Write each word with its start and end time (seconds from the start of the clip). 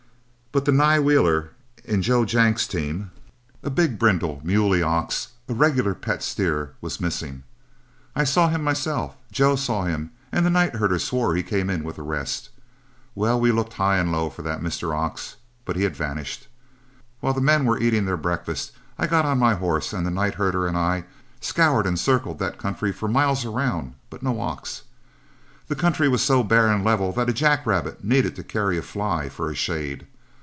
But 0.53 0.65
the 0.65 0.73
nigh 0.73 0.99
wheeler 0.99 1.51
in 1.85 2.01
Joe 2.01 2.25
Jenk's 2.25 2.67
team, 2.67 3.11
a 3.63 3.69
big 3.69 3.97
brindle, 3.97 4.41
muley 4.43 4.81
ox, 4.83 5.29
a 5.47 5.53
regular 5.53 5.95
pet 5.95 6.21
steer, 6.21 6.73
was 6.81 6.99
missing. 6.99 7.43
I 8.17 8.25
saw 8.25 8.49
him 8.49 8.61
myself, 8.61 9.15
Joe 9.31 9.55
saw 9.55 9.83
him, 9.85 10.11
and 10.29 10.45
the 10.45 10.49
night 10.49 10.75
herder 10.75 10.99
swore 10.99 11.35
he 11.37 11.41
came 11.41 11.69
in 11.69 11.85
with 11.85 11.95
the 11.95 12.01
rest. 12.01 12.49
Well, 13.15 13.39
we 13.39 13.53
looked 13.53 13.71
high 13.75 13.95
and 13.97 14.11
low 14.11 14.29
for 14.29 14.41
that 14.41 14.59
Mr. 14.59 14.93
Ox, 14.93 15.37
but 15.63 15.77
he 15.77 15.83
had 15.83 15.95
vanished. 15.95 16.49
While 17.21 17.33
the 17.33 17.39
men 17.39 17.63
were 17.63 17.79
eating 17.79 18.03
their 18.03 18.17
breakfast, 18.17 18.73
I 18.99 19.07
got 19.07 19.23
on 19.23 19.39
my 19.39 19.53
horse 19.55 19.93
and 19.93 20.05
the 20.05 20.11
night 20.11 20.33
herder 20.35 20.67
and 20.67 20.75
I 20.75 21.05
scoured 21.39 21.85
and 21.87 21.97
circled 21.97 22.39
that 22.39 22.57
country 22.57 22.91
for 22.91 23.07
miles 23.07 23.45
around, 23.45 23.93
but 24.09 24.21
no 24.21 24.41
ox. 24.41 24.81
The 25.69 25.75
country 25.77 26.09
was 26.09 26.21
so 26.21 26.43
bare 26.43 26.67
and 26.67 26.83
level 26.83 27.13
that 27.13 27.29
a 27.29 27.33
jack 27.33 27.65
rabbit 27.65 28.03
needed 28.03 28.35
to 28.35 28.43
carry 28.43 28.77
a 28.77 28.81
fly 28.81 29.29
for 29.29 29.55
shade. 29.55 30.07